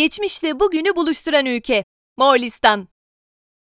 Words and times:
Geçmişle 0.00 0.60
bugünü 0.60 0.96
buluşturan 0.96 1.46
ülke. 1.46 1.84
Moğolistan. 2.16 2.88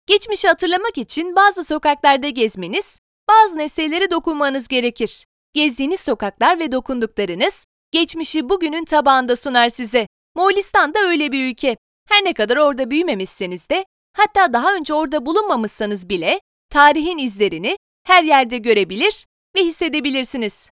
Geçmişi 0.06 0.48
hatırlamak 0.48 0.98
için 0.98 1.36
bazı 1.36 1.64
sokaklarda 1.64 2.28
gezmeniz, 2.28 3.00
bazı 3.28 3.58
nesnelere 3.58 4.10
dokunmanız 4.10 4.68
gerekir. 4.68 5.24
Gezdiğiniz 5.52 6.00
sokaklar 6.00 6.58
ve 6.58 6.72
dokunduklarınız, 6.72 7.66
geçmişi 7.90 8.48
bugünün 8.48 8.84
tabağında 8.84 9.36
sunar 9.36 9.68
size. 9.68 10.06
Moğolistan 10.34 10.94
da 10.94 10.98
öyle 10.98 11.32
bir 11.32 11.50
ülke. 11.50 11.76
Her 12.08 12.24
ne 12.24 12.32
kadar 12.34 12.56
orada 12.56 12.90
büyümemişseniz 12.90 13.68
de, 13.68 13.84
hatta 14.16 14.52
daha 14.52 14.74
önce 14.74 14.94
orada 14.94 15.26
bulunmamışsanız 15.26 16.08
bile, 16.08 16.40
tarihin 16.70 17.18
izlerini 17.18 17.76
her 18.06 18.22
yerde 18.22 18.58
görebilir 18.58 19.26
ve 19.56 19.64
hissedebilirsiniz. 19.64 20.70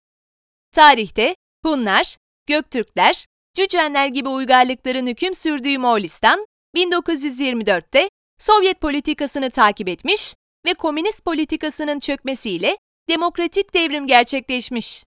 Tarihte 0.71 1.35
Hunlar, 1.63 2.17
Göktürkler, 2.45 3.25
Cücenler 3.57 4.07
gibi 4.07 4.29
uygarlıkların 4.29 5.07
hüküm 5.07 5.33
sürdüğü 5.33 5.77
Moğolistan, 5.77 6.45
1924'te 6.75 8.09
Sovyet 8.39 8.81
politikasını 8.81 9.49
takip 9.49 9.89
etmiş 9.89 10.35
ve 10.65 10.73
komünist 10.73 11.25
politikasının 11.25 11.99
çökmesiyle 11.99 12.77
demokratik 13.09 13.73
devrim 13.73 14.07
gerçekleşmiş. 14.07 15.03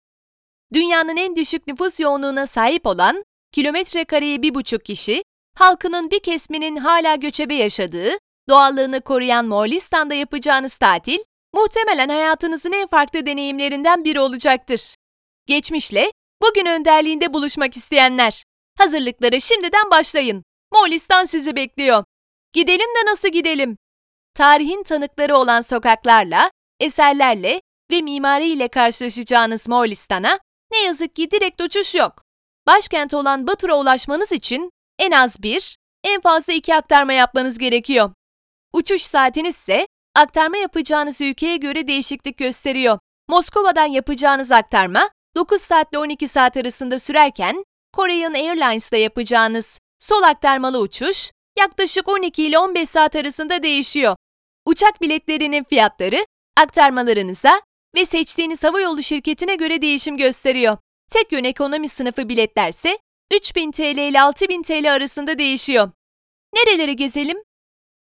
Dünyanın 0.74 1.18
en 1.18 1.36
düşük 1.36 1.68
nüfus 1.68 2.00
yoğunluğuna 2.00 2.46
sahip 2.48 2.86
olan, 2.86 3.24
kilometre 3.52 4.06
kareye 4.06 4.42
bir 4.42 4.56
buçuk 4.56 4.86
kişi, 4.86 5.24
halkının 5.56 6.12
bir 6.12 6.20
kesminin 6.20 6.76
hala 6.76 7.16
göçebe 7.16 7.56
yaşadığı, 7.56 8.12
doğallığını 8.50 9.02
koruyan 9.02 9.46
Moğolistan'da 9.46 10.14
yapacağınız 10.14 10.78
tatil, 10.78 11.20
muhtemelen 11.54 12.10
hayatınızın 12.10 12.72
en 12.72 12.88
farklı 12.88 13.26
deneyimlerinden 13.26 14.04
biri 14.04 14.20
olacaktır. 14.20 14.96
Geçmişle, 15.46 16.12
bugün 16.42 16.66
önderliğinde 16.66 17.34
buluşmak 17.34 17.78
isteyenler, 17.78 18.44
hazırlıklara 18.78 19.40
şimdiden 19.40 19.92
başlayın. 19.92 20.44
Moğolistan 20.74 21.26
sizi 21.26 21.56
bekliyor. 21.56 22.04
Gidelim 22.54 22.80
de 22.80 23.12
nasıl 23.12 23.30
gidelim? 23.30 23.78
Tarihin 24.36 24.84
tanıkları 24.84 25.38
olan 25.38 25.62
sokaklarla, 25.62 26.52
eserlerle 26.80 27.62
ve 27.92 28.02
mimariyle 28.02 28.68
karşılaşacağınız 28.68 29.70
Moğolistan'a 29.70 30.40
ne 30.72 30.78
yazık 30.78 31.16
ki 31.16 31.32
direkt 31.32 31.62
uçuş 31.62 31.96
yok. 31.96 32.24
Başkent 32.68 33.14
olan 33.14 33.48
Batur'a 33.48 33.76
ulaşmanız 33.76 34.32
için 34.32 34.72
en 35.00 35.12
az 35.12 35.44
bir, 35.44 35.78
en 36.04 36.22
fazla 36.22 36.54
iki 36.54 36.76
aktarma 36.76 37.14
yapmanız 37.14 37.58
gerekiyor. 37.58 38.12
Uçuş 38.74 39.02
saatiniz 39.02 39.56
ise 39.56 39.88
aktarma 40.16 40.58
yapacağınız 40.58 41.22
ülkeye 41.22 41.58
göre 41.58 41.88
değişiklik 41.88 42.38
gösteriyor. 42.38 43.00
Moskova'dan 43.28 43.86
yapacağınız 43.86 44.52
aktarma 44.52 45.10
9 45.36 45.62
saatle 45.62 45.98
12 45.98 46.28
saat 46.28 46.58
arasında 46.58 47.00
sürerken 47.00 47.64
Korean 47.94 48.34
Airlines'da 48.34 48.98
yapacağınız 48.98 49.80
sol 50.00 50.24
aktarmalı 50.24 50.80
uçuş 50.80 51.32
yaklaşık 51.60 52.08
12 52.08 52.44
ile 52.44 52.60
15 52.60 52.90
saat 52.90 53.16
arasında 53.16 53.64
değişiyor. 53.64 54.16
Uçak 54.66 55.02
biletlerinin 55.02 55.64
fiyatları 55.64 56.26
aktarmalarınıza 56.58 57.62
ve 57.96 58.06
seçtiğiniz 58.06 58.64
havayolu 58.64 59.04
şirketine 59.04 59.56
göre 59.56 59.82
değişim 59.82 60.18
gösteriyor. 60.18 60.78
Tek 61.12 61.32
yön 61.32 61.44
ekonomi 61.44 61.90
sınıfı 61.90 62.30
biletlerse 62.30 62.98
3000 63.34 63.72
TL 63.72 63.98
ile 63.98 64.22
6000 64.22 64.62
TL 64.62 64.94
arasında 64.94 65.38
değişiyor. 65.38 65.92
Nereleri 66.56 66.96
gezelim? 66.96 67.38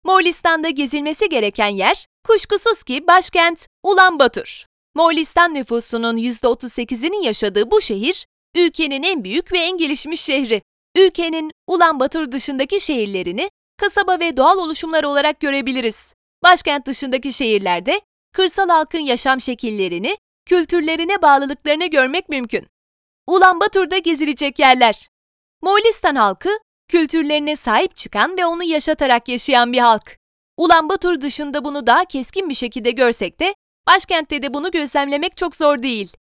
Moğolistan'da 0.03 0.69
gezilmesi 0.69 1.29
gereken 1.29 1.67
yer 1.67 2.05
kuşkusuz 2.27 2.83
ki 2.83 3.07
başkent 3.07 3.67
Ulan 3.83 4.19
Batur. 4.19 4.68
Moğolistan 4.99 5.53
nüfusunun 5.53 6.17
%38'inin 6.17 7.21
yaşadığı 7.21 7.71
bu 7.71 7.81
şehir, 7.81 8.25
ülkenin 8.55 9.03
en 9.03 9.23
büyük 9.23 9.51
ve 9.51 9.59
en 9.59 9.77
gelişmiş 9.77 10.21
şehri. 10.21 10.61
Ülkenin 10.97 11.51
Ulan 11.67 11.99
Batur 11.99 12.31
dışındaki 12.31 12.81
şehirlerini 12.81 13.49
kasaba 13.77 14.19
ve 14.19 14.37
doğal 14.37 14.57
oluşumlar 14.57 15.03
olarak 15.03 15.39
görebiliriz. 15.39 16.13
Başkent 16.43 16.85
dışındaki 16.85 17.33
şehirlerde 17.33 18.01
kırsal 18.33 18.69
halkın 18.69 18.99
yaşam 18.99 19.41
şekillerini, 19.41 20.17
kültürlerine 20.45 21.21
bağlılıklarını 21.21 21.85
görmek 21.85 22.29
mümkün. 22.29 22.67
Ulan 23.27 23.59
Batur'da 23.59 23.97
gezilecek 23.97 24.59
yerler. 24.59 25.09
Moğolistan 25.61 26.15
halkı, 26.15 26.49
kültürlerine 26.87 27.55
sahip 27.55 27.95
çıkan 27.95 28.37
ve 28.37 28.45
onu 28.45 28.63
yaşatarak 28.63 29.27
yaşayan 29.29 29.73
bir 29.73 29.79
halk. 29.79 30.17
Ulan 30.57 30.89
Batur 30.89 31.21
dışında 31.21 31.65
bunu 31.65 31.87
daha 31.87 32.05
keskin 32.05 32.49
bir 32.49 32.55
şekilde 32.55 32.91
görsek 32.91 33.39
de, 33.39 33.55
başkentte 33.89 34.41
de 34.41 34.53
bunu 34.53 34.71
gözlemlemek 34.71 35.37
çok 35.37 35.55
zor 35.55 35.83
değil. 35.83 36.17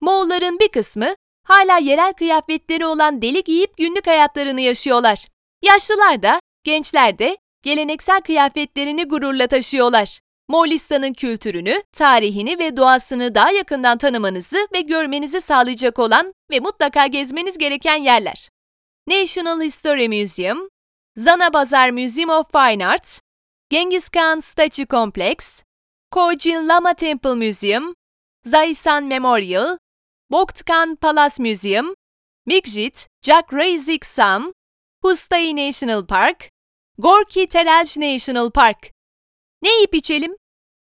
Moğolların 0.00 0.58
bir 0.58 0.68
kısmı 0.68 1.14
hala 1.44 1.78
yerel 1.78 2.12
kıyafetleri 2.12 2.86
olan 2.86 3.22
deli 3.22 3.42
giyip 3.44 3.76
günlük 3.76 4.06
hayatlarını 4.06 4.60
yaşıyorlar. 4.60 5.26
Yaşlılar 5.62 6.22
da, 6.22 6.40
gençler 6.64 7.18
de 7.18 7.36
geleneksel 7.62 8.20
kıyafetlerini 8.20 9.04
gururla 9.04 9.46
taşıyorlar. 9.46 10.20
Moğolistan'ın 10.48 11.12
kültürünü, 11.12 11.82
tarihini 11.92 12.58
ve 12.58 12.76
doğasını 12.76 13.34
daha 13.34 13.50
yakından 13.50 13.98
tanımanızı 13.98 14.68
ve 14.72 14.80
görmenizi 14.80 15.40
sağlayacak 15.40 15.98
olan 15.98 16.32
ve 16.50 16.60
mutlaka 16.60 17.06
gezmeniz 17.06 17.58
gereken 17.58 17.96
yerler. 17.96 18.48
National 19.08 19.60
History 19.60 20.08
Museum, 20.08 20.68
Zana 21.16 21.52
Bazar 21.52 21.90
Museum 21.90 22.30
of 22.30 22.52
Fine 22.52 22.86
Arts, 22.86 23.20
Genghis 23.70 24.08
Khan 24.08 24.40
Statue 24.40 24.86
Complex, 24.86 25.62
Kojin 26.10 26.68
Lama 26.68 26.94
Temple 26.94 27.34
Museum, 27.34 27.94
Zaisan 28.44 29.04
Memorial, 29.04 29.78
Boktkan 30.30 30.96
Palace 30.96 31.42
Museum, 31.42 31.94
Mikjit 32.46 33.06
Jack 33.22 33.52
Razik 33.52 34.06
Sam, 34.06 34.52
Hustai 35.02 35.56
National 35.56 36.06
Park, 36.06 36.50
Gorki 36.98 37.46
Terelj 37.46 37.96
National 37.96 38.50
Park. 38.50 38.90
Ne 39.62 39.74
yiyip 39.74 39.94
içelim? 39.94 40.36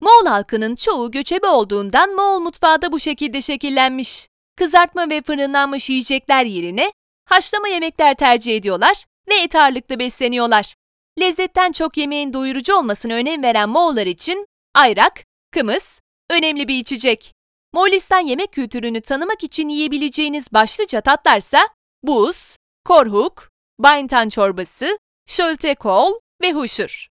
Moğol 0.02 0.26
halkının 0.26 0.76
çoğu 0.76 1.12
göçebe 1.12 1.48
olduğundan 1.48 2.16
Moğol 2.16 2.40
mutfağı 2.40 2.82
da 2.82 2.92
bu 2.92 3.00
şekilde 3.00 3.42
şekillenmiş. 3.42 4.28
Kızartma 4.58 5.10
ve 5.10 5.22
fırınlanmış 5.22 5.90
yiyecekler 5.90 6.46
yerine 6.46 6.92
haşlama 7.26 7.68
yemekler 7.68 8.14
tercih 8.14 8.56
ediyorlar 8.56 9.06
ve 9.30 9.36
et 9.36 9.56
ağırlıklı 9.56 10.00
besleniyorlar. 10.00 10.76
Lezzetten 11.20 11.72
çok 11.72 11.98
yemeğin 11.98 12.34
doyurucu 12.34 12.76
olmasına 12.76 13.14
önem 13.14 13.44
veren 13.44 13.70
Moğollar 13.70 14.08
için 14.08 14.48
ayrak, 14.78 15.24
kımız 15.52 16.02
önemli 16.30 16.68
bir 16.68 16.76
içecek. 16.76 17.34
Moğolistan 17.74 18.20
yemek 18.20 18.54
kültürünü 18.54 19.02
tanımak 19.02 19.44
için 19.44 19.70
yiyebileceğiniz 19.70 20.54
başlıca 20.54 21.02
tatlarsa 21.02 21.70
buz, 22.04 22.56
korhuk, 22.86 23.50
bayntan 23.80 24.30
çorbası, 24.30 24.98
şöltekol 25.28 26.14
ve 26.42 26.52
huşur. 26.52 27.08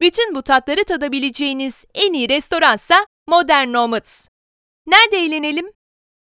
Bütün 0.00 0.34
bu 0.34 0.42
tatları 0.42 0.84
tadabileceğiniz 0.84 1.84
en 1.94 2.12
iyi 2.12 2.28
restoransa 2.28 3.06
Modern 3.28 3.72
Nomads. 3.72 4.28
Nerede 4.86 5.16
eğlenelim? 5.16 5.72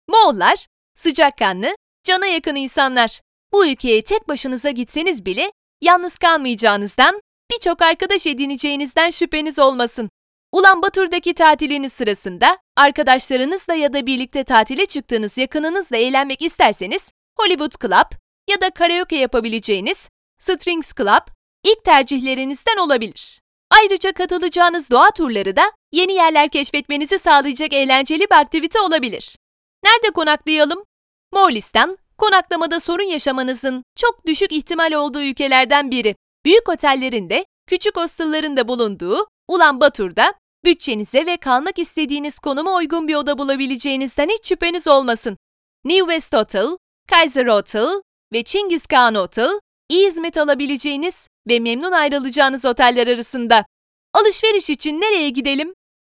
Moğollar, 0.08 0.68
sıcakkanlı, 0.96 1.76
cana 2.04 2.26
yakın 2.28 2.56
insanlar. 2.56 3.22
Bu 3.54 3.68
ülkeye 3.68 4.02
tek 4.02 4.28
başınıza 4.28 4.70
gitseniz 4.70 5.26
bile 5.26 5.52
yalnız 5.82 6.18
kalmayacağınızdan, 6.18 7.22
birçok 7.52 7.82
arkadaş 7.82 8.28
edineceğinizden 8.28 9.10
şüpheniz 9.10 9.60
olmasın. 9.60 10.10
Ulan 10.58 10.82
Batur'daki 10.82 11.34
tatiliniz 11.34 11.94
sırasında 11.94 12.58
arkadaşlarınızla 12.76 13.74
ya 13.74 13.94
da 13.94 14.06
birlikte 14.06 14.44
tatile 14.44 14.86
çıktığınız 14.86 15.38
yakınınızla 15.38 15.98
eğlenmek 15.98 16.42
isterseniz 16.42 17.12
Hollywood 17.40 17.72
Club 17.82 18.18
ya 18.50 18.62
da 18.62 18.70
karaoke 18.70 19.16
yapabileceğiniz 19.16 20.10
Strings 20.40 20.94
Club 20.94 21.28
ilk 21.64 21.84
tercihlerinizden 21.84 22.78
olabilir. 22.78 23.42
Ayrıca 23.72 24.12
katılacağınız 24.12 24.92
doğa 24.92 25.12
turları 25.12 25.56
da 25.56 25.72
yeni 25.92 26.14
yerler 26.14 26.50
keşfetmenizi 26.50 27.20
sağlayacak 27.20 27.74
eğlenceli 27.74 28.22
bir 28.32 28.36
aktivite 28.36 28.80
olabilir. 28.80 29.38
Nerede 29.84 30.10
konaklayalım? 30.14 30.84
Moğolistan, 31.34 31.98
konaklamada 32.18 32.80
sorun 32.80 33.08
yaşamanızın 33.08 33.84
çok 33.96 34.26
düşük 34.26 34.52
ihtimal 34.52 34.92
olduğu 34.92 35.22
ülkelerden 35.22 35.92
biri. 35.92 36.16
Büyük 36.46 36.70
otellerin 36.70 37.30
de, 37.30 37.46
küçük 37.68 37.98
hostellların 37.98 38.58
da 38.58 38.68
bulunduğu 38.68 39.28
Ulan 39.48 39.80
Batur'da 39.82 40.34
bütçenize 40.68 41.26
ve 41.26 41.38
kalmak 41.38 41.80
istediğiniz 41.80 42.40
konuma 42.40 42.76
uygun 42.76 43.08
bir 43.08 43.16
oda 43.16 43.38
bulabileceğinizden 43.38 44.30
hiç 44.30 44.48
şüpheniz 44.48 44.88
olmasın. 44.88 45.38
New 45.86 46.00
West 46.00 46.34
Hotel, 46.34 46.78
Kaiser 47.10 47.48
Hotel 47.48 48.02
ve 48.34 48.44
Çingiz 48.44 48.88
Khan 48.88 49.16
Hotel, 49.16 49.60
iyi 49.90 50.08
hizmet 50.08 50.38
alabileceğiniz 50.38 51.28
ve 51.50 51.60
memnun 51.60 51.92
ayrılacağınız 51.92 52.66
oteller 52.66 53.08
arasında. 53.08 53.66
Alışveriş 54.14 54.70
için 54.70 55.02
nereye 55.02 55.30
gidelim? 55.30 55.74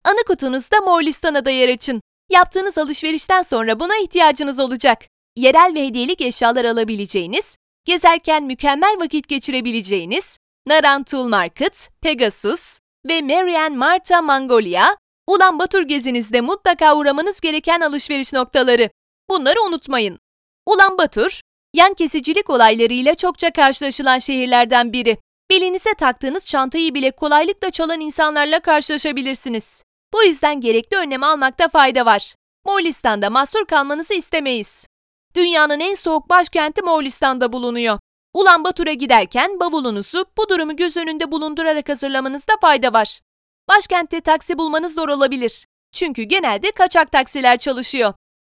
Anı 0.05 0.23
kutunuzda 0.27 0.81
Moğolistan'a 0.81 1.45
da 1.45 1.49
yer 1.49 1.69
açın. 1.69 2.01
Yaptığınız 2.29 2.77
alışverişten 2.77 3.41
sonra 3.41 3.79
buna 3.79 3.97
ihtiyacınız 3.97 4.59
olacak. 4.59 5.05
Yerel 5.35 5.71
ve 5.75 5.87
hediyelik 5.87 6.21
eşyalar 6.21 6.65
alabileceğiniz, 6.65 7.55
gezerken 7.85 8.43
mükemmel 8.43 8.95
vakit 8.99 9.27
geçirebileceğiniz, 9.27 10.37
Narantul 10.67 11.27
Market, 11.27 11.89
Pegasus 12.01 12.79
ve 13.05 13.21
Marian 13.21 13.75
Marta 13.75 14.21
Mongolia, 14.21 14.95
Ulan 15.27 15.59
Batur 15.59 15.81
gezinizde 15.81 16.41
mutlaka 16.41 16.95
uğramanız 16.95 17.41
gereken 17.41 17.81
alışveriş 17.81 18.33
noktaları. 18.33 18.89
Bunları 19.29 19.61
unutmayın. 19.61 20.19
Ulan 20.65 20.97
Batur, 20.97 21.41
Yan 21.73 21.93
kesicilik 21.93 22.49
olaylarıyla 22.49 23.15
çokça 23.15 23.51
karşılaşılan 23.51 24.17
şehirlerden 24.17 24.93
biri. 24.93 25.17
Belinize 25.51 25.93
taktığınız 25.93 26.45
çantayı 26.45 26.93
bile 26.93 27.11
kolaylıkla 27.11 27.69
çalan 27.69 27.99
insanlarla 27.99 28.59
karşılaşabilirsiniz. 28.59 29.83
Bu 30.13 30.23
yüzden 30.23 30.61
gerekli 30.61 30.97
önlem 30.97 31.23
almakta 31.23 31.67
fayda 31.67 32.05
var. 32.05 32.35
Moğolistan'da 32.65 33.29
mahsur 33.29 33.65
kalmanızı 33.65 34.13
istemeyiz. 34.13 34.87
Dünyanın 35.35 35.79
en 35.79 35.93
soğuk 35.93 36.29
başkenti 36.29 36.81
Moğolistan'da 36.81 37.53
bulunuyor. 37.53 37.99
Ulan 38.39 38.63
Batur'a 38.63 38.93
giderken 38.93 39.59
bavulunuzu 39.59 40.25
bu 40.37 40.49
durumu 40.49 40.75
göz 40.75 40.97
önünde 40.97 41.31
bulundurarak 41.31 41.89
hazırlamanızda 41.89 42.53
fayda 42.61 42.93
var. 42.93 43.19
Başkentte 43.67 44.21
taksi 44.21 44.57
bulmanız 44.57 44.95
zor 44.95 45.09
olabilir. 45.09 45.65
Çünkü 45.91 46.23
genelde 46.23 46.71
kaçak 46.71 47.11
taksiler 47.11 47.57
çalışıyor. 47.57 48.13